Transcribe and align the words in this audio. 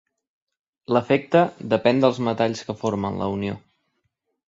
L'efecte 0.95 1.45
depèn 1.75 2.01
dels 2.07 2.25
metalls 2.31 2.67
que 2.71 2.79
formen 2.83 3.25
la 3.25 3.33
unió. 3.39 3.63